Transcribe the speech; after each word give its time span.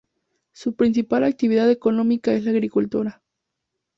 Su 0.51 0.73
principal 0.73 1.23
actividad 1.25 1.69
económica 1.69 2.33
es 2.33 2.43
la 2.45 2.49
agricultura. 2.49 3.21